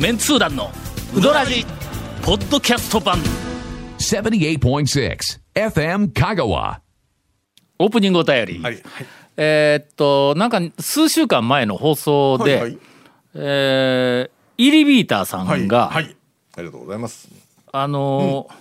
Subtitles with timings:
[0.00, 0.70] メンツー団の
[1.14, 1.64] ウドラジ
[2.22, 3.18] ポッドキャスト版
[3.98, 5.18] 78.6
[5.54, 6.78] FM Kagawa.
[7.78, 8.82] オープニングお便り、はい。
[9.36, 12.78] えーっとなんか数週間前の放送で、はいはい
[13.34, 14.30] えー
[14.62, 15.62] イリビーターさはい。
[15.62, 16.16] んが、はい。
[16.56, 17.28] ありがとうございます。
[17.72, 18.54] あのー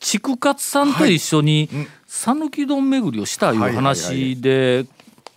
[0.00, 1.68] 筑勝さんと一緒に
[2.08, 4.84] 讃岐丼巡りをしたいうはいはいはい話で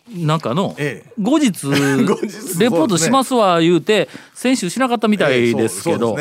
[0.09, 1.13] なんかのええ。
[1.19, 1.67] 後日
[2.59, 6.15] レポートしますわ言うて先週しなかったみたいですけど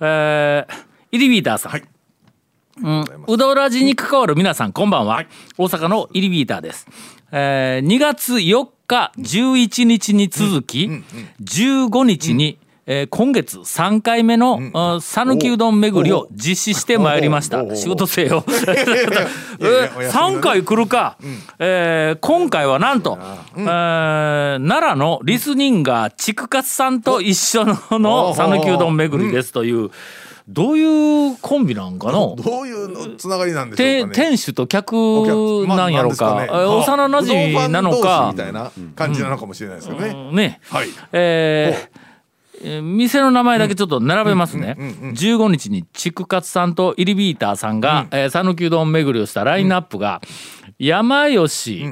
[0.00, 1.84] えーイリビーターさん、はい。
[2.82, 5.24] うん、うどらじに関わる皆さんこんばんは、
[5.56, 6.86] 大阪のイリビーターです、
[7.32, 10.90] えー2月4日11日に続き、
[11.42, 12.58] 15日に、
[12.90, 17.76] えー今月3回目のあ讃岐、うどん巡りを実施してまいりました。
[17.76, 18.44] 仕事せよ。
[19.60, 20.38] え お休みのね。
[20.38, 21.18] 3回来るか、
[21.58, 23.18] えー今回はなんと、
[23.56, 23.64] えー
[24.66, 29.90] 奈良のリスニンガー筑勝さんと一緒の讃岐うどん巡りですという、
[30.48, 32.36] どういうコンビなんかの？
[32.42, 34.14] どういうのつながりなんでしょてうかね。
[34.14, 34.94] 店主と客
[35.68, 36.58] なんやろか,、なんですね。
[36.58, 38.28] え幼なじみなのか。
[38.30, 40.08] 士みたいな感じなのかもしれないですけどね。
[40.30, 40.36] うん。
[40.36, 40.60] ね。
[40.70, 40.88] はい。
[41.12, 42.07] えー
[42.62, 50.20] えー店の名前だけちょっと並べますね、15日に筑勝さんとイリビーターさんがえー讃岐、うどん巡りをしたラインナップが、
[50.78, 51.84] 山吉、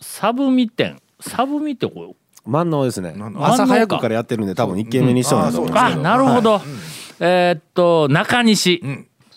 [0.00, 1.00] サブミ店。
[1.20, 3.14] サブミってこ万能ですね。
[3.36, 6.60] 朝早くからやってるんで多分1軒目にしそうだと思うんですあけどなるほど、
[7.20, 8.80] えーっと中西、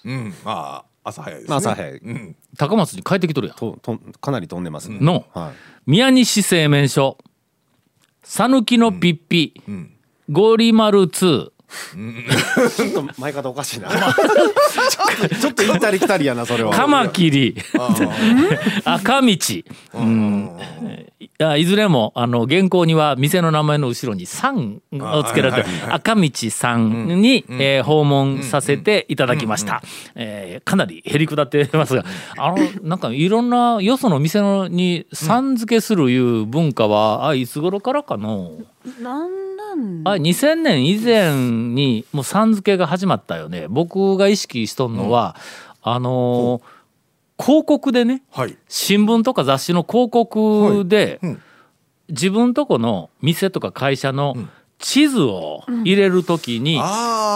[0.04, 0.34] うん。
[0.44, 1.50] まあ朝早いですね。
[1.50, 1.92] まあ朝早い。
[1.98, 2.36] うん。
[2.58, 3.58] 高松に帰ってきとるやん。
[3.58, 4.98] ととかなり飛んでますね。
[5.02, 5.54] のはい。
[5.86, 7.18] 宮西製麺所。
[8.24, 9.62] 讃岐のピッピ、
[10.30, 11.50] ゴリマル2
[12.76, 13.90] ちょっと前方おかしいな。
[13.90, 16.72] ちょっとちょっと行ったり来たりやなそれは。
[16.72, 17.56] カマキリ。
[18.86, 19.28] 赤道、
[19.96, 20.52] うん、
[21.20, 29.82] いやいずれもあの原稿には店の名前の後ろに「さん」をつけられて赤道さんに、えー訪問させていただきました、
[30.16, 32.06] えーかなりへりくだってますが
[32.38, 38.52] あのなんかいろんなよその店のにさん付けするいう文化は、あいつ頃からかの？
[38.52, 40.02] なんなん？
[40.06, 41.34] あ2000年以前
[41.74, 43.68] にもうさん付けが始まったよね。
[43.70, 45.36] 僕が意識しとんのは、
[45.82, 46.76] あのー
[47.38, 48.58] 広告でねはい。
[48.70, 51.42] 新聞とか雑誌の広告で、うん。
[52.08, 54.36] 自分とこの店とか会社の
[54.78, 56.82] 地図を入れるときに。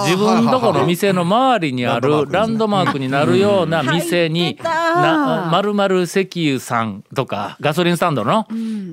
[0.05, 8.47] 自分とこの店の周りにあるラランドマークになるような店入にまるまる石油さんとかガソリンスタンドの？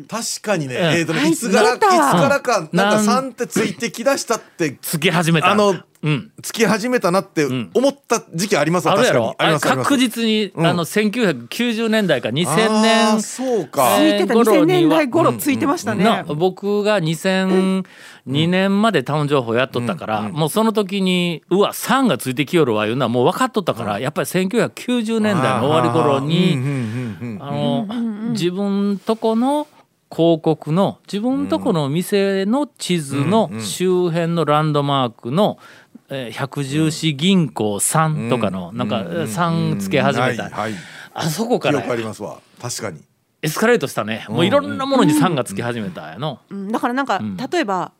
[0.08, 0.74] 確かにね。
[0.76, 0.82] うん。
[0.82, 5.50] えっといいつからいつからかなんか三ってついてきだしたってつき始めた。
[5.50, 5.84] あのうん、
[6.42, 7.70] つき始めたなってん。
[7.74, 9.26] 思った時期ありますわあるや確かに。
[9.26, 10.66] ろあり確実に、うん。
[10.66, 13.96] あの1990年代か2000あ年ーそうか。
[14.00, 17.84] えーついてた頃には2000年代頃ついてましたね、な僕が2002
[18.48, 29.66] 年までタウン情報やっとったから、もうその時にうわ3がついてきよるわいうのはもう分かっとったから、やっぱり1990年代の終わり頃に、うんうんうんうんあの、自分とこの
[30.10, 35.58] 広告の自分とこの店の地図の周辺のランドマークの、
[36.08, 40.72] えー百十四銀行3とかのなんか3つけ始めた、はいはい。
[41.14, 42.40] あそこか記ら憶ありますわ。
[42.60, 43.00] 確かに。
[43.42, 44.24] エスカレートしたね。
[44.28, 46.40] もういろんなものに3がつき始めたやの。
[46.50, 46.68] うん。
[46.70, 47.36] だからなんか、ん。
[47.36, 47.92] 例えば、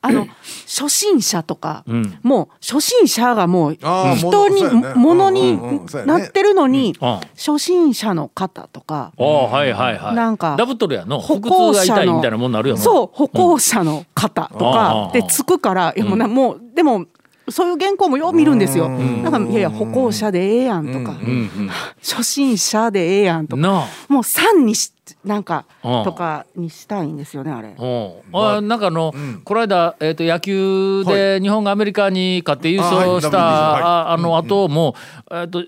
[0.00, 0.26] あの
[0.66, 4.62] 初心者とか、うんもう初心者がもう人に
[4.94, 10.14] ものにうんうんうんそうやねなってるのに、うん初心者の方とか、ああはいはいはい。
[10.14, 11.18] なんかダブっとるやんの？
[11.20, 12.80] 歩腹行者の痛が痛いみたいなもんなるよな。
[12.80, 17.06] そう歩行者の方とかでつくから、いやもうなもうでも
[17.50, 18.88] そういう原稿もよう見るんですよ。
[18.88, 21.70] なんかいやいや歩行者でええやんとか、うん
[22.02, 23.62] 初心者でええやんとうん。
[23.62, 23.86] か。
[24.08, 24.92] もう3にし
[25.24, 26.04] なんかうん。
[26.04, 27.74] とかにしたいんですよねあれ。
[27.76, 29.12] うん、あなんかあの、
[29.44, 33.82] この間、えー、と野球で日本がアメリカに勝って優勝したあはい WBC はい。
[33.82, 34.94] ああの後も、
[35.30, 35.64] えー、と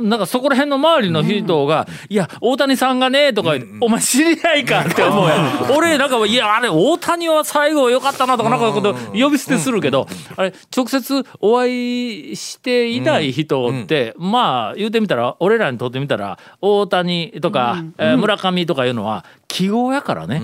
[0.00, 5.72] なんかそこら辺の周りの人が「いや大谷さんがね」とかお前知り合いか?」って思うやん。
[5.76, 10.06] 俺なんか「いやあれ大谷は最後良かったな」とかなんかこと呼び捨てするけど、
[10.36, 20.42] あれ直接お会いしていない人って、まあ言うてみたら俺らにとってみたら大谷とか、えー村上とかいうのは記号やからね。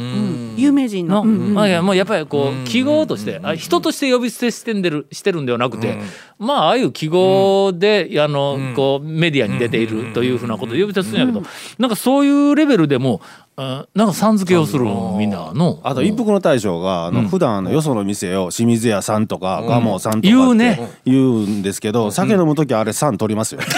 [0.57, 5.99] 有名人の、まあいやもうやっぱりこう記号として、あ人として呼び捨てしてんでるしてるんではなくて、
[6.39, 11.43] まあああいう記号で、あのこうメディアに出ているというふうなことを呼び捨てするんやけど、
[11.79, 13.21] なんかそういうレベルでも、
[13.57, 14.85] あなんかさん付けをする
[15.19, 15.81] みんなの。
[15.83, 20.91] あと一服の大将があの普段よその店を清水屋さんとか蒲生さんとか言うってね。
[21.05, 23.61] 言うんですけど酒飲む時あれ3取りますよ。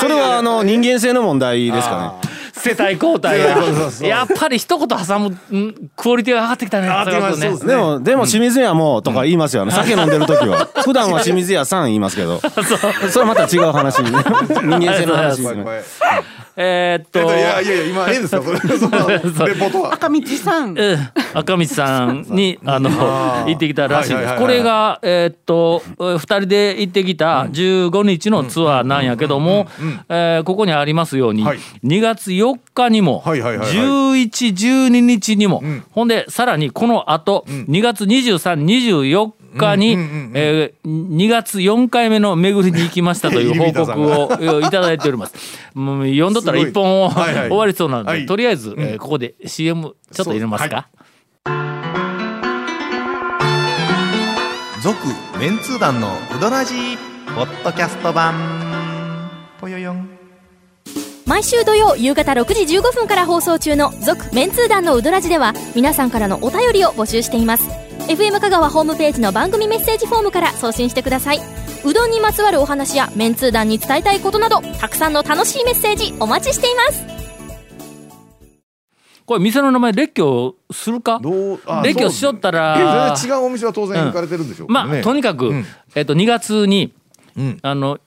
[0.00, 2.32] それはあの人間性の問題ですかね。
[2.62, 3.58] 世帯交代や
[4.06, 6.88] やっぱり一言挟むんクオリティが上がってきたね。
[7.66, 9.64] でもでも清水屋もとか言いますよ。
[9.64, 10.68] ね、酒飲んでる時は。
[10.84, 12.40] 普段は清水屋さん言いますけど。
[13.10, 15.64] それはまた違う話 人間性の話ですね
[16.56, 18.42] えー、っと、えっと、いやいやいや今ですそれ。
[18.78, 19.94] そのレポートは。
[19.94, 29.66] 赤道さん、えー、赤道さんに あの行ってきたらしいです、これがえー、っと2人で行ってきた15日のツアーなんやけども、
[30.08, 39.96] え、ここにありますように、はい、2月4日にも、はいはいはいはい、1112日にも、うん、ほんでさらにこのあと、うん、2月2324日に、
[40.34, 45.34] え、2月4回目の巡りに行きましたという 報告をいただいております。
[45.74, 47.34] もう読んどったら一本を、はい。
[47.34, 50.88] はい、終わりそうなので、はい、とりあえず、えー、ここで CM ちょっと入れますか？
[54.82, 56.74] 続、はい、メンツー団のウドラジ
[57.36, 58.34] ポッドキャスト版。
[61.24, 67.81] 毎週土曜夕方6時15分から放送中の「続・メンツー団のウドラジでは皆さんからのお便りを募集しています。
[68.12, 71.40] FM 香川ホームページの番組メッセージフォームから送信してください。
[71.82, 77.02] うどんにまつわるお話やメンツー団に伝えたいことなどたくさんの楽しいメッセージお待ちしています。
[79.24, 81.20] これ店の名前列挙するか？
[81.20, 84.92] どうあ列挙しよったら全然違うお店は当然行かれてるんでしょうけどね。
[84.92, 85.64] まあとにかく、うん。
[85.94, 86.92] えっと2月に
[87.34, 87.58] うん。
[87.62, 87.98] あの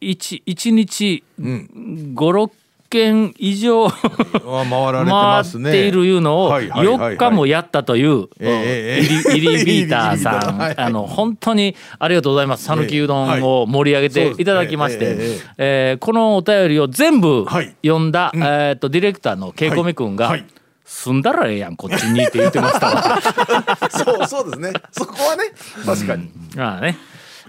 [0.00, 2.14] 1, 一日うん。
[2.14, 2.52] 56
[2.88, 5.70] 件以上あ回られて回ますね。
[5.70, 7.14] っているいうのをはいはいはいはい。
[7.14, 10.80] 4日もやったというイリビーターさん。
[10.80, 12.64] あの本当にありがとうございます。
[12.64, 14.44] 讃岐うどんを盛り上げてい。
[14.44, 15.16] ただきまして
[15.58, 17.74] ええこのお便りを全部はい。
[17.84, 20.44] 読んだえとディレクターのケイコメ君がはい
[20.84, 23.20] 「住んだらええやんこっちに」って言ってましたわ。
[23.90, 24.72] そうそうですね。
[24.92, 25.44] そこはね
[25.84, 26.30] 確かに。
[26.56, 26.96] まあね、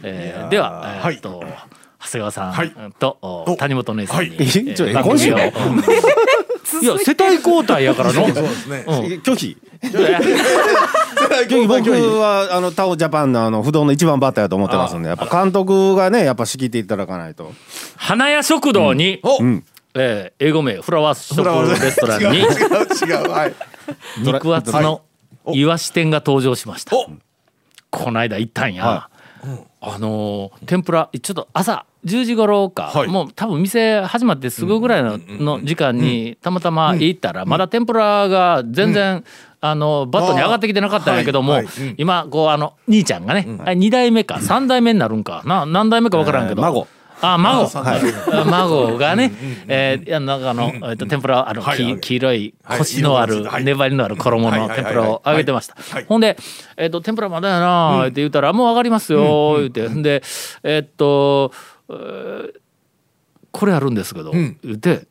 [0.03, 1.15] えーでは、えーはい。
[1.15, 1.43] っと
[2.01, 2.73] 長谷川さん、はい。
[2.97, 3.53] とお。
[3.53, 4.37] お谷本姉さんに、はい。
[4.39, 5.83] えー今
[6.81, 8.25] いや 世帯交代やからの。
[8.25, 8.83] そうですね。
[8.87, 8.93] うん。
[9.21, 9.57] 拒否。
[11.67, 17.53] 僕はあのタオジャパンのあの不動の一番バッターやと思ってますんでやっぱ監督がねやっぱ仕切っていただかないと。
[17.95, 19.63] 花屋食堂に、おん。
[19.95, 23.53] えー英語名フラワーショフラワーップレストランに違う違う違うはい。
[24.19, 25.01] 肉厚の
[25.45, 26.95] おイワシ店が登場しました。
[26.95, 27.07] お。
[27.89, 29.09] この間行ったんや、は
[29.81, 33.07] あのー天ぷらちょっと朝10時頃か、はい。
[33.07, 39.23] もう多分店始まってすぐぐらいの,、の時間にたまたま行ったら、まだ天ぷらが全然、
[39.61, 41.65] あのバットに上がってきてなかったんやけども、はい。
[41.65, 41.83] はい。
[41.83, 45.43] うん今こうあの兄ちゃんがね、あ2代目か3代目になるんか。
[45.45, 46.87] な何代目か分からんけど、えー孫。
[47.21, 47.67] あ孫。
[47.67, 48.11] 三代目。
[48.45, 49.33] 孫がね、
[49.67, 51.95] えーいやなんかあの、えっと天ぷらあの、はいはい。
[51.99, 52.77] き黄色いはい。
[52.77, 53.65] コシのある、はい。
[53.65, 55.75] 粘りのある衣の天ぷらを揚げてました。
[55.75, 55.83] はい。
[55.83, 55.93] はい。
[55.93, 56.37] はいはいほんで、
[56.77, 60.23] えっと天ぷらまだやなって言ったら、もう上がりますよ言って、ん、で
[60.63, 61.78] えっと、えー
[63.51, 64.57] これあるんですけど、ん。
[64.63, 65.07] 言って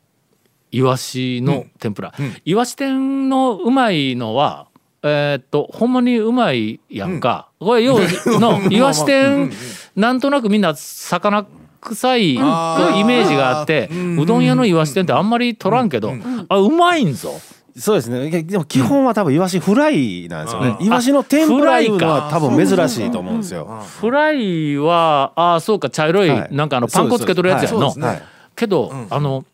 [0.71, 2.13] イワシの天ぷら、
[2.45, 4.67] イワシ天のうまいのは
[5.03, 7.97] えーっとほんまにうまいやんか、これ要
[8.39, 9.51] のイワシ天
[9.95, 11.45] なんとなくみんな魚
[11.81, 14.19] 臭いイメあーージがあって、うん。
[14.19, 16.13] うどん屋のイワシ天ってあんまり取らんけど、
[16.49, 17.39] あうまいんぞ。
[17.79, 18.29] そうですね。
[18.43, 20.77] でも基本は多分イワシフライなんですよね。
[20.81, 23.83] うイワシの天ぷらいうのフライは多分珍しいと思うんですよ。
[23.99, 26.49] フライはああそうか茶色い、はい。
[26.51, 28.23] なんかあのパン粉つけとるやつやんの、そうですね
[28.55, 29.45] けど、あの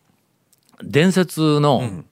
[0.84, 2.04] 伝説の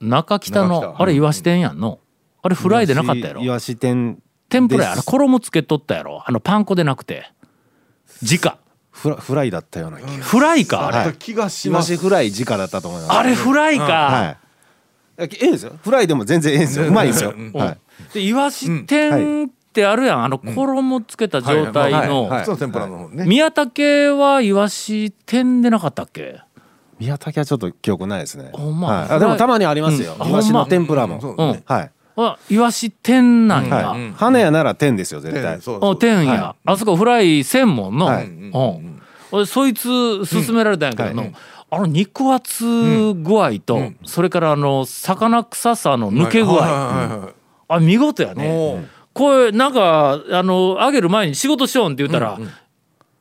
[0.00, 2.00] 中北の、あれイワシ天やんの。
[2.42, 3.42] あれフライでなかったやろ。
[3.42, 6.24] イワシ天天ぷらやあれ衣つけとったやろ。
[6.26, 7.30] あのパン粉でなくて。
[8.20, 8.58] 直。
[8.90, 13.12] フラフライだったような気がフライかあれ、気がしイワますシフライ直だったと思います。
[13.12, 14.41] あれフライか、はい
[15.18, 15.72] えええんですよ。
[15.82, 16.86] フライでも全然ええんですよ。
[16.86, 17.34] うまいですよ。
[17.36, 17.52] うん。
[17.52, 17.78] はい。
[18.14, 20.24] でイワシ天ってあるやん。
[20.24, 26.40] あの衣つけた状態の、普通の天ぷらの方ね宮武はイワシ天でなかったっけ
[26.98, 28.20] 宮武はちょっと記憶ない。
[28.20, 29.10] ですねほんまはい。
[29.10, 31.90] あでもたまにありますようんイワシの天ぷらもうんそうねはい。
[32.16, 34.12] あイワシ天なんや、はい。
[34.12, 38.26] 花屋なら天ですよ絶対そうそうあ天や、はあそこフライ専門の、はい。
[38.26, 39.72] うん俺そい。
[39.72, 39.88] つ
[40.26, 41.32] 勧められたんやけどの、
[41.74, 47.32] あの肉厚具合と、それからあの魚臭さの抜け具合、
[47.66, 48.86] あ見事やね。
[49.14, 52.38] これなんかあのあげる前に仕事しようんって言ったら、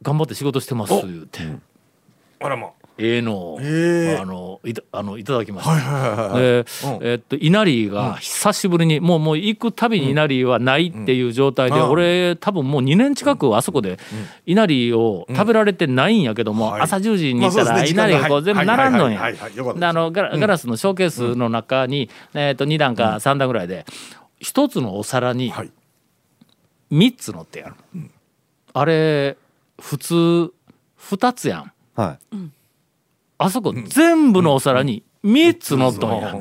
[0.02, 1.40] 頑張って仕事してます言って、
[2.42, 5.72] あらまええのを、ええあのいたあのいただきました。
[5.72, 6.66] はいはいはいはいでうん。
[7.02, 11.90] えっと稲荷が久しぶりに、もうもう行くたびに稲荷はないっていう状態で、うん。
[11.90, 13.98] 俺多分もう2年近くあそこで
[14.46, 16.82] 稲荷を食べられてないんやけども、はい。
[16.82, 19.24] 朝10時に行ったら稲荷がこう全部並んのんや。
[19.26, 23.86] あのガラガラスのショーケースの中に、えっと2段か3段ぐらいで
[24.40, 25.72] 一つのお皿にはい。
[26.92, 27.76] 3つ乗ってやる、
[28.74, 29.38] あれ
[29.80, 30.52] 普通
[31.00, 31.72] 2つやん。
[31.96, 32.36] はい
[33.44, 36.36] あそこ全部のお皿に3つ乗っとんや。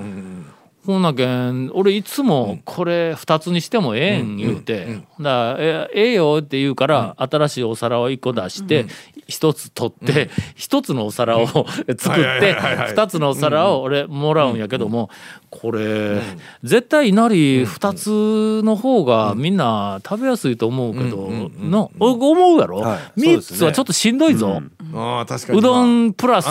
[0.87, 8.87] ほんなけん俺いつもこれ2つにしてもええん言うて、だからえええよって言うから新しいお皿を1個出して
[9.28, 15.11] 1つ取って1つのお皿を 作って2つのお皿を俺もらうんやけども
[15.50, 16.23] これ
[16.64, 17.35] 絶対稲荷
[17.66, 21.28] 2つの方がみんな食べやすいと思うけど
[21.61, 22.78] の思うやろ？
[22.78, 23.21] はい。
[23.21, 24.62] 3つはちょっとしんどいぞ。
[24.62, 25.59] ああ確かに。
[25.59, 26.49] うどんプラス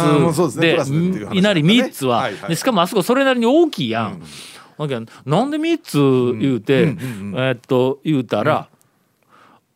[0.59, 0.77] で
[1.33, 4.21] いなり3つは、でしかもあそこそれなりに大きいやん、
[4.77, 6.95] なんで3つ言うて、
[7.35, 8.67] えっと言うたら、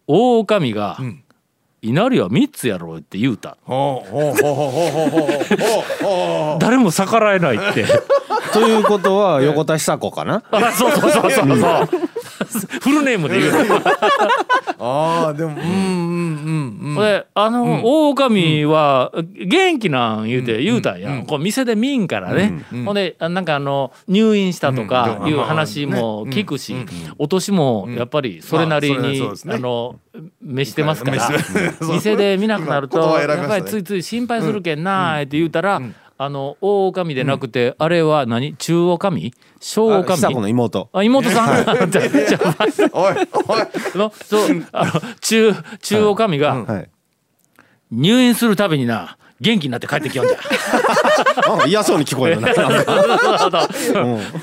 [0.08, 0.98] うん、大女が
[1.82, 3.58] 「稲荷は3つやろ」って言うた。
[6.60, 7.86] 誰も逆らえないって。
[8.54, 10.44] ということは横田久子かな。
[10.52, 11.90] あそうそうそうそうそう。
[12.82, 13.52] フルネームで言う。
[13.68, 13.82] の。
[14.80, 16.96] ああでもうんうんうんうん。
[16.96, 19.12] であの、大女将は
[19.46, 26.76] 元気なん言うて言うたんや、こう店で見んからね、ほんであなんかあの入院したとかいう話も聞くし、
[27.18, 30.00] お年もやっぱりそれなりに、あの
[30.42, 31.30] 召してますから。
[31.94, 35.82] 店で見なくなるとやっぱりついつい心配するけんなーって言うたら、
[36.18, 38.56] あの大女将でなくて、あれは何？
[38.56, 40.90] 中女将小女将の妹。
[40.94, 41.66] あ妹さん？
[42.94, 43.14] おい
[43.48, 43.68] おい。
[43.96, 44.92] のそうあの
[45.22, 46.90] 中中女将が、はい。
[47.92, 50.38] 入院するたびにな元気になって帰ってきよんじゃ。
[51.68, 52.48] 嫌そうに聞こえるな。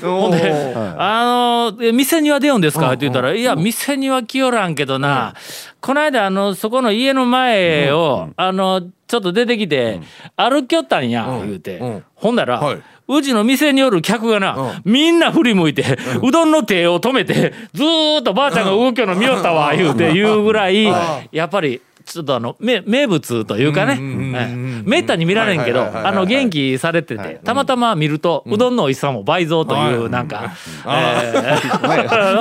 [0.01, 0.31] ほん。
[0.31, 5.33] で、あのえ店には出よんですか?」って言ったら「いや店には来よらんけどな、
[5.81, 9.99] この間あのそこの家の前を、あのちょっと出てきて、
[10.37, 12.03] 歩きよったんや」言うて、うん。
[12.15, 12.77] ほんなら、はい。
[13.07, 14.55] うちの店による客がな、
[14.85, 20.85] みんな振り向いて、うどんの手を止めてずーっとばあちゃんが動きよるの見よったわ言うて言うぐらい、
[21.31, 21.81] やっぱり。
[22.13, 30.51] ちょっとあの名名物というかね、ええめったに見られんけどあの元気されててたまたま見るとうどんの美味しさも倍増というなんか
[30.87, 31.57] え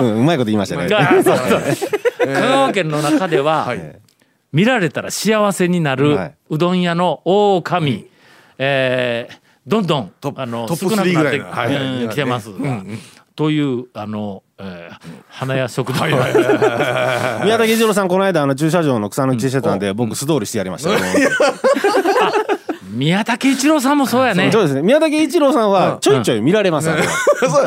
[0.00, 0.88] うまいこと言いましたね。
[0.88, 4.00] 香川県の中でははい。
[4.52, 6.34] 見られたら幸せになるはい。
[6.50, 8.08] うどん屋の大神
[8.58, 11.38] えーどんどんトップあのトップ少なくなって3ぐらい。
[11.38, 12.82] のはいはいうん来てますが
[13.36, 16.04] というあのえー花屋食堂。
[17.44, 20.98] 宮武一郎さんこの間あの駐車場の草抜きしてたんで僕素通りしてやりましたよ。
[22.92, 24.50] 宮武一郎さんもそうやね。
[24.52, 24.82] そうですね。
[24.82, 26.94] 宮武一郎さんはちょいちょい見られますな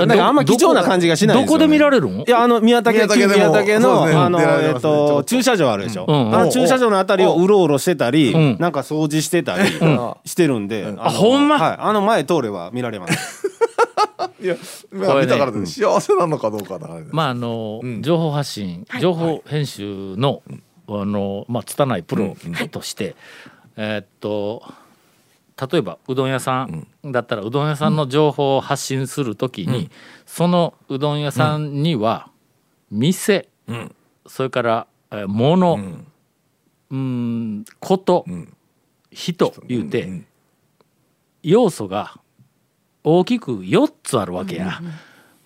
[0.05, 2.19] んかあんま貴重な感じがしないどこで見られるん？
[2.19, 6.05] いやあの宮武宮武でも宮武のあのえっと駐車場あるでしょ。
[6.07, 6.35] うん。
[6.35, 8.57] あの駐車場のあたりをうろうろしてたりん。
[8.59, 9.69] なんか掃除してたり
[10.25, 11.57] してるんであのほんま？
[11.57, 11.77] はい。
[11.79, 13.42] あの前通れば見られます
[14.41, 14.55] いや
[14.91, 17.07] まあ見たからで幸せなのかどうかだね。
[17.11, 20.41] まああの、情報発信、情報編集の、
[20.87, 22.35] あのまあ拙いプロ
[22.71, 23.15] として、
[23.75, 24.63] えーっと
[25.71, 29.89] 例えばうどん屋さんだったらうどん屋さんの情報を発信するときに、
[30.25, 32.29] そのうどん屋さんには
[32.89, 33.47] 店、
[34.27, 35.79] それから、えー物、
[36.89, 38.25] うん、こと、
[39.11, 40.23] 人言うて、
[41.43, 42.19] 要素が
[43.03, 44.81] 大きく4つあるわけや。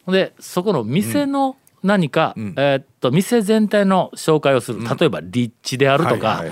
[0.05, 4.79] ほんでそこの店の何か、えーっと店全体の紹介をする。
[4.83, 6.43] 例えば立地であるとか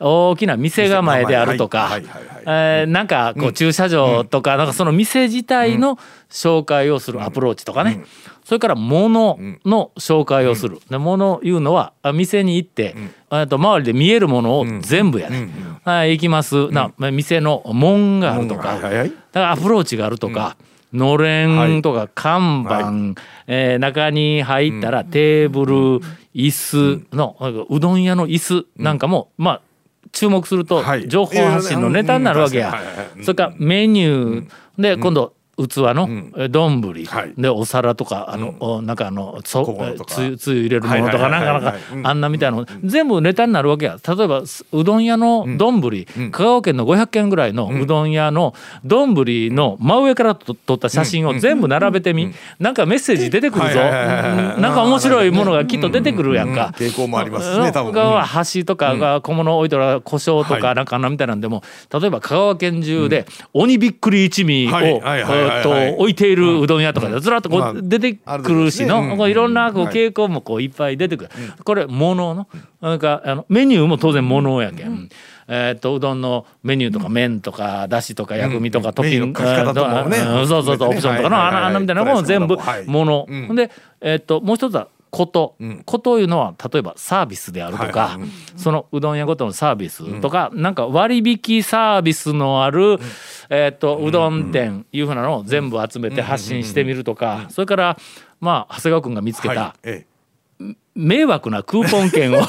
[0.00, 2.04] 大きな店構えであるとかはい
[2.44, 5.98] えーなんかこう駐車場とかなんかその店自体の
[6.28, 8.04] 紹介をするアプローチとかね。
[8.44, 10.80] それから物の紹介をする。
[10.90, 12.96] で物いうのはあ店に行って
[13.30, 15.48] えーっと周りで見えるものを全部やね。
[15.84, 16.68] はい行きます。
[16.70, 18.80] な店の門があるとか。
[18.80, 20.56] だからアプローチがあるとか、
[20.92, 25.74] のれんとか看板、えー中に入ったらテーブル、
[26.34, 27.36] 椅子の、
[27.68, 29.60] うどん屋の椅子なんかも、まあ
[30.12, 31.08] 注目するとはい。
[31.08, 32.74] 情報発信のネタになるわけや。
[33.22, 34.82] それからメニュー。
[34.82, 36.80] で今度器のえ丼。
[36.82, 37.32] はい。
[37.36, 39.56] でお皿とかあのおなんかあのつ
[40.20, 43.98] ゆつゆ入れるものとかなんかなんかあんなみたいなの全部ネタになるわけや。
[44.06, 46.06] 例えばすうどん屋の丼。
[46.30, 48.54] 香川県の500軒ぐらいのうどん屋の
[48.84, 49.14] 丼
[49.54, 53.80] の真上からと撮った写真を全部並べてみなんかメッセージ出てくるぞ。
[53.80, 56.72] なんか面白いものがきっと出てくるやんか。
[56.76, 60.62] 傾向もありますしね多分橋とかが小物置いとら胡椒とはい。
[60.62, 69.94] かなんかあんなみたいなんでも例えば香川県中で鬼びっくり一味をはいえはいはいと置いているうどん屋とかでずらっとこまあう出てくるしのこういろんなこうはい。
[69.94, 71.30] 傾向もこういっぱい出てくる。
[71.64, 72.48] これ物の
[72.80, 75.08] なんかあのメニューも当然物やけん。
[75.48, 79.42] えーっとうどんのメニューとか麺とかだしとか薬味とかトッピング。
[79.42, 80.46] うん。
[80.46, 81.96] そうそうそうオプションとかのはいはみたい。
[81.96, 83.26] なものも全部はい物。
[83.28, 83.46] うん。
[83.48, 83.70] ほんで
[84.00, 88.18] えーっともう一つはこと、こというのは例えばサービスであるとか、
[88.56, 92.98] そのうどん屋ごとのサービスとか、なんか割引サービスのある、
[93.54, 97.98] えーっとうどん店いうふうなのを全部集めて発信してみるとかそれから
[98.40, 99.76] まあ長谷川君が見つけた、
[100.94, 102.36] 迷惑なクーポン券を。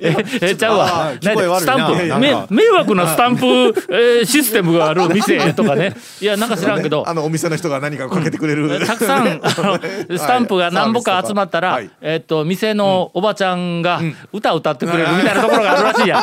[0.00, 1.12] ええちゃうわ。
[1.20, 2.54] スタンプ。
[2.54, 3.44] 迷惑なスタンプ、
[3.90, 5.94] えーシステムがある店とかね。
[6.20, 9.78] いやなんか知らんけど、あのお店の人が何かをかけてくれる、たくさんあの
[10.16, 14.00] スタンプが何ぼか集まったら、はいえっと店のおばちゃんが
[14.32, 16.22] 歌歌ってくれるみたいなところがあるらしいやん。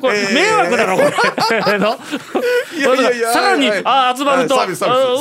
[0.00, 1.78] これ迷惑だろこれ。
[1.78, 1.96] の？
[3.32, 3.82] さらにはい。
[3.84, 4.68] あ集まるとはい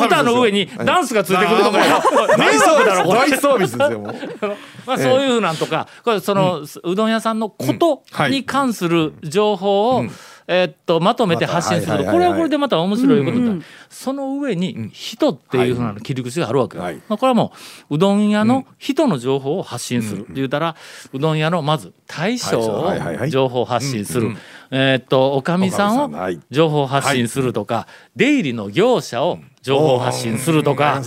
[0.05, 1.77] 歌の上にはいダンスがついてくるとか
[2.37, 3.19] 迷大サービス惑だろこれ。
[3.19, 4.15] 大サービスですよもう。
[4.85, 8.31] まあ、そういうなんとか、これその、うどん屋さんのことはい。
[8.31, 10.05] に関する情報を、
[10.47, 12.05] えーっとまとめて発信する。
[12.05, 16.95] と、これはこれでまた面白いことだ、その上に人っていうふうな切り口があるわけよ、はい。
[17.09, 17.51] まあ、これはも
[17.89, 20.21] ううどん屋の人の情報を発信する。
[20.21, 20.75] って言ったら、
[21.13, 22.93] うどん屋のまず大将を
[23.27, 24.35] 情報発信する、
[24.69, 26.11] えーっとおかみさんを
[26.51, 31.01] 情報発信するとか、出入りの業者を情報発信するとか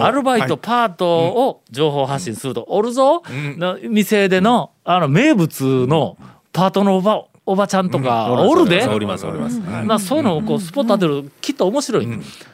[0.00, 0.58] アルバイト、はい。
[0.60, 3.22] パートを情報発信すると、おるぞ、
[3.56, 6.18] な店でのあの名物の
[6.52, 8.84] パートのおばおばちゃんとかおるで、
[9.84, 12.08] まあ、そういうのをこうスポット当てるきっと面白い、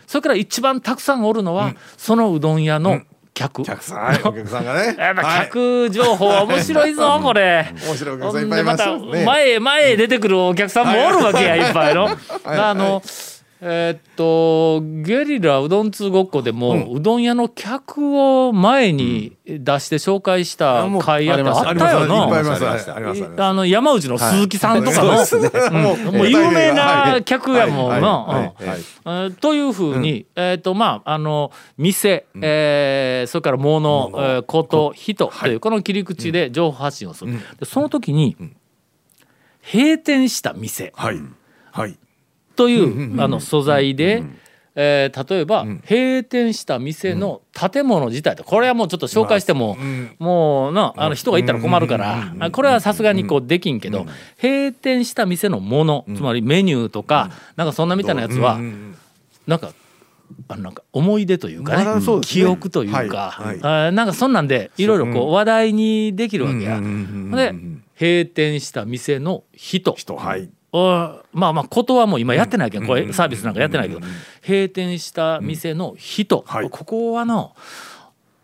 [0.07, 3.01] それから一番たくさんおるのは、そのうどん屋の
[3.33, 3.63] 客。
[3.63, 3.83] お客。
[3.83, 4.95] さんはい お客さんがね。
[4.99, 5.47] やっぱはい。
[5.47, 7.73] 客情報は面白いぞ、これ。
[7.87, 9.25] 面白いお客ほさんいっぱいいまんでますたね。
[9.25, 12.11] 前へ前へ出てくるお客さんもおるわけやいっぱいの。
[12.45, 13.03] あの
[13.61, 22.07] えーっとゲリラうどん通ごっこでも、うどん屋の客を前に出して紹介したあもう会やってあったよ
[23.55, 25.81] の山内の鈴木さんとかの、はいそうですね。
[25.81, 28.01] もう有名な客やもん
[29.41, 37.39] というふうに、えーっとまああの店、えーそれから物、えーこと人というこの切り口で情報発信をする。
[37.59, 38.37] でその時に、
[39.63, 40.93] 閉店した店。
[40.95, 41.17] はい。
[41.73, 41.99] はい
[42.57, 44.25] という、あの素材で、
[44.75, 49.77] えー例えば、閉店した店の建物自体とこれはもうちょっと紹介しても、
[50.19, 54.07] もうなあの人がいたら困るから、あこれはさすがにこうできんけど、
[54.43, 58.59] 閉店した店のもの、つまりメニューとか、なんかそんなみたいなやつは、
[59.47, 59.73] なんか
[60.49, 61.85] あのなんか思い出というかね
[62.23, 66.81] 記憶というか、はあーなんかそんなんでいろいろこう話題にできるわけや。
[66.81, 67.55] で
[67.99, 69.95] 閉店した店の人。
[69.95, 70.51] 人はい。
[70.51, 70.56] あ
[71.33, 74.01] まあまあことはもう今やってないけどこれサービスなんかやってないけど
[74.47, 76.71] 閉店した店の人、はい。
[76.71, 77.55] ここはの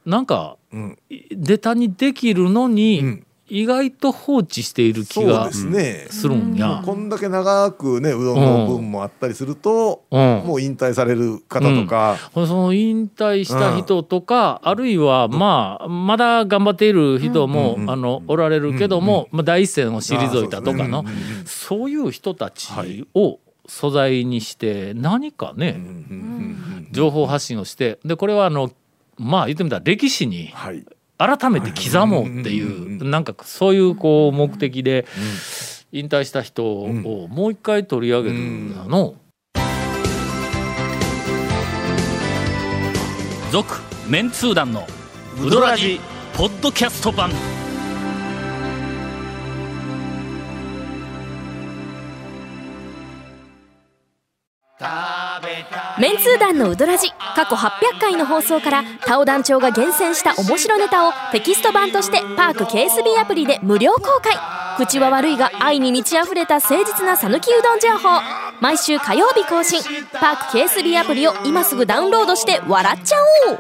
[0.04, 0.98] なんかん。
[1.30, 6.06] ネタにできるのに、ん意外と放置している気そうがですね。
[6.08, 6.82] するんや。
[6.86, 10.42] こんだけ長くねうどんの分もあったりするとうん。
[10.46, 12.16] もう引退される方とか。
[12.32, 21.04] その引退した人とか、あるいはまあまだ頑張っている人も、あのおられるけども、まあ、第一線を退いたとかの
[21.44, 25.78] そう,、いう人たちを素材にして何かね、
[26.90, 28.72] 情報発信をしてでこれはあの
[29.18, 30.86] まあ言ってみたら歴史にはい
[31.22, 35.06] 改めて刻もうっていうなんかそういうこう目的で
[35.92, 36.88] 引退した人を
[37.28, 38.36] もう一回取り上げる
[38.88, 39.14] の。
[43.52, 44.86] 続メンツー団の
[45.38, 46.00] ウドラジ
[46.34, 47.30] ポッドキャスト版
[55.98, 64.36] メンツー団のウドラジ過去800回の放送からタオ団長が厳選した面白ネタをテキスト版としてパーク KSB アプリで無料公開。
[64.76, 68.20] 口は悪いが愛に満ち溢れた誠実な讃岐うどん情報。
[68.60, 69.82] 毎週火曜日更新。
[70.12, 73.16] パーク KSB アプリを今すぐダウンロードして笑っちゃ
[73.50, 73.58] おう。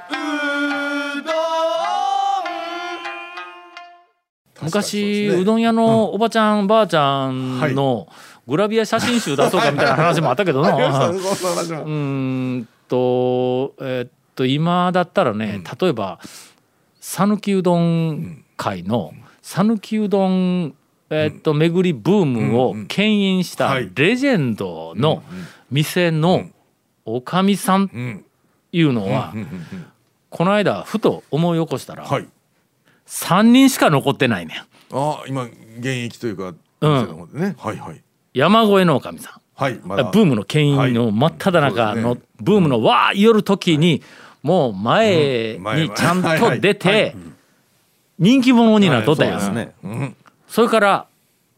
[4.62, 8.06] 昔うどん屋のおばちゃん、ばあちゃんの
[8.46, 10.70] グラビア写真集出そうかみたいな話もあったけどな。
[10.76, 16.18] うーんとえーっと今だったらね、例えば
[17.00, 20.74] 讃岐うどん界の讃岐うどん、
[21.10, 25.22] えーっと巡りブームを牽引したはいレジェンドの
[25.70, 26.46] 店の
[27.04, 28.24] おかみさんうん。
[28.74, 29.34] いうのは
[30.30, 32.26] この間ふと思い起こしたらはい。
[33.06, 34.58] 3人しか残ってないねん。
[34.96, 37.54] あ今現役というかうん。
[37.58, 38.02] はいはい
[38.34, 39.32] 山越えのおかみさん。
[39.54, 40.04] はいまだ。
[40.04, 44.02] ブームの牽引の真っ只中のブームのわー寄る時に
[44.42, 47.14] もう前にちゃんと出て
[48.18, 50.16] 人気者になっとったやん。
[50.48, 51.06] それから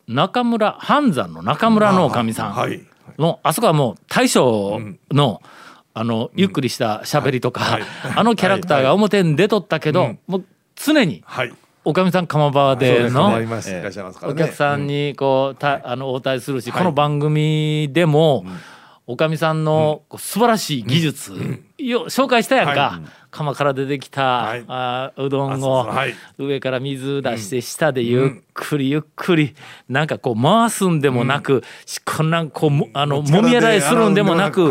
[0.07, 2.83] 中村半山の中村のおかみさんはい。
[3.19, 4.81] のあそこはもう大将
[5.13, 5.41] の
[5.97, 7.83] あのゆっくりした喋りとかはい。
[8.17, 13.35] あのキャラクターが表に出とったけどうんもう常にはいおかみさん釜場での
[14.23, 18.45] お客さんにこうたあの応対するし、この番組でも、
[19.07, 21.33] おかみさんの素晴らしい技術、
[21.77, 24.65] よ紹介したやんか、釜から出てきた、はい。
[24.67, 25.87] あーうどんを
[26.39, 29.55] 上から水出して下でゆっくりゆっくり
[29.91, 34.71] なんかこう回すんでもなく、しこんなんこうもあのもみ洗いするんでもなく、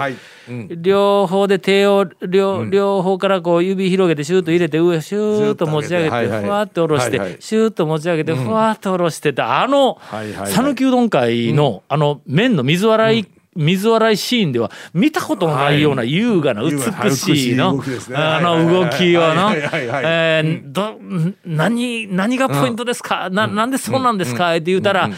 [0.77, 9.99] 両方で手を両,、両方からこう指広げてシューッと入れて上シューッと持ち上げてふわっと下ろして、シューッと持ち上げてふわっと下ろしててあの
[10.47, 16.71] 讃岐うどん会のあの麺の水洗い、水洗いシーンでは見たことのないような優雅なはい。
[16.71, 17.81] 美しいの、
[18.15, 18.61] あのはい。
[18.61, 18.67] はいはい。
[18.67, 19.61] 動きはい。
[19.61, 19.87] はい。
[19.87, 20.03] はい。
[20.05, 20.99] えーど
[21.45, 25.09] 何何がポイントですか、ななんでそうなんですか、って言うたら、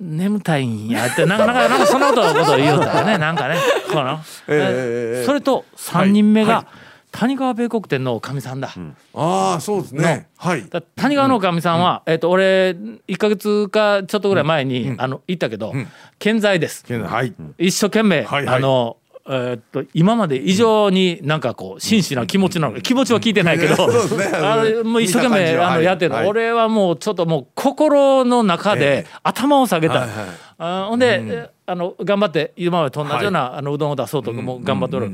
[0.00, 3.56] 眠たいんやってなかなかなんかそんなことを言うたらねなんかね
[3.92, 6.81] この、ええそれと3人目が、はい
[7.12, 8.74] 谷川米国店のおかみさんだ。
[9.14, 10.28] ああそうですね。
[10.36, 10.68] はい。
[10.68, 12.70] だ谷川のおかみさんは、えっ、と俺
[13.06, 15.72] 1か月かちょっとぐらい前に、あの行ったけど、
[16.18, 16.84] 健在です。
[16.92, 17.34] はい。
[17.58, 18.56] 一生懸命、はいはい。
[18.56, 24.24] あのえーっと今まで以上になんかこう真摯な気持ちなの気持ちは聞いてないけど、そうですね。
[24.24, 25.84] あれもう一生懸命あのはい。
[25.84, 26.26] やってるの、はい。
[26.26, 30.26] 俺はもうちょっともう心の中で頭を下げた、はいはい。
[30.58, 35.10] あほんで、えあの頑張って今までと同じような、あのうどんを出そうとかも頑張っておる、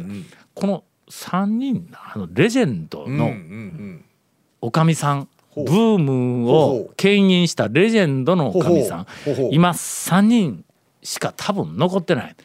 [0.54, 4.04] この3人あのレジェンドのうん
[4.60, 9.06] おかみさん、ブームを牽引したレジェンドのおかみさん。
[9.52, 10.64] 今3人
[11.02, 12.36] しか多分残ってない。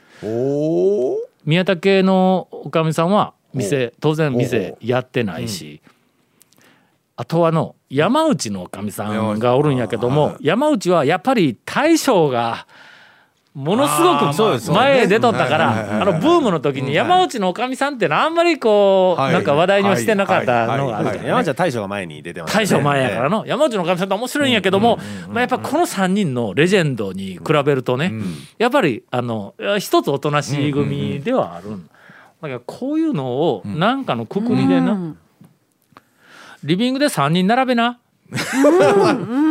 [1.44, 5.82] 宮田系のおかみさんは店当然店やってないし、
[7.16, 9.40] あとはの山内のおかみさん。
[9.40, 12.68] がおるんやけども山内はやっぱり大将が
[13.54, 19.34] ものすごくあーそうです前へ出とったからあのブームの時に山内のおかみさんってのはあんまりこうはい。
[19.34, 22.56] なんか話題にはしてなかったのがある山内は大将が前に出てますね。
[22.62, 24.98] 大将前やからの山内のおかみさんって面白いんやけども
[25.30, 28.12] まあやっぱこの3人のレジェンドに比べるとね
[28.58, 31.94] やっぱりあの一つおとなしい組ではあるんだ。
[32.42, 35.16] からこういうのをなんかのくくりでな
[36.64, 38.00] リビングで3人並べな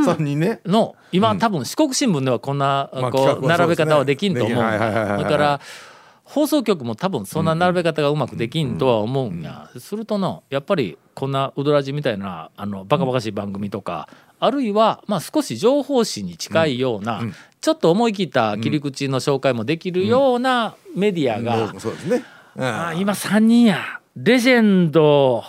[0.04, 0.60] 三人ね。
[0.66, 4.56] の今多分四国新聞ではこんなまあこう並べ方はできんと思う。
[4.56, 4.68] だ
[5.24, 5.60] から
[6.24, 9.70] 放送局も多分そんな並べ方がうまくできんとは思うんや。
[9.78, 14.08] するとのやっぱりこんな「ウドラジ」みたいなあのバカバカしい番組とか
[14.40, 17.22] あるいはまあ少し情報誌に近いような
[17.60, 21.72] ちょっと思い切った切り口の紹介もできるようなメディアが
[22.96, 23.98] 今3人や。
[24.14, 25.42] レジェンド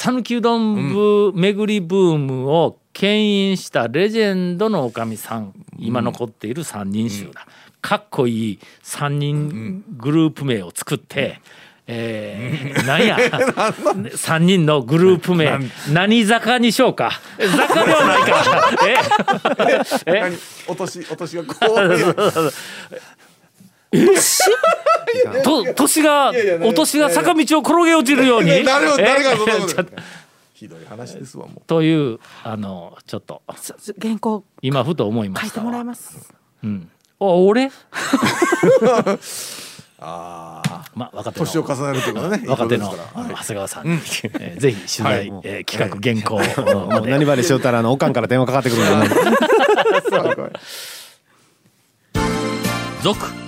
[0.00, 5.52] 讃岐うどん部巡りブームを牽引したレジェンドのおかみさん。
[5.76, 7.48] 今残っている3人衆だ、
[7.80, 11.40] かっこいい3人グループ名を作って、
[11.88, 13.16] えー、なんや？
[13.18, 15.58] 3人のグループ名。
[15.92, 17.20] 何坂にしようか？
[17.36, 20.16] 坂ではないか え？
[20.18, 20.20] え？
[20.20, 20.36] 何？
[20.68, 21.66] 落とし落としがこう
[25.42, 28.48] と年がお年が坂道を転げ落ちるように。
[28.48, 29.74] いや誰が誰がそんなえこと。
[29.74, 29.92] ちょっと。
[30.54, 33.42] ひどい話ですわもというあのちょっと。
[34.00, 34.44] 原稿。
[34.60, 35.46] 今ふと思いました。
[35.46, 36.32] 書いてもらいわます。
[36.64, 37.66] うん、お俺？
[37.66, 37.70] う
[40.00, 41.46] ああまあ若手の。
[41.46, 42.42] 年を重ねるということね。
[42.46, 43.86] 若手の長谷川さん。
[43.86, 43.92] に、
[44.38, 45.40] えーぜひ取材、はい。
[45.44, 46.40] えー企画原稿。
[46.88, 49.08] もう何ばでしよったらあのおかんから電話かかってくるんで
[53.02, 53.47] 続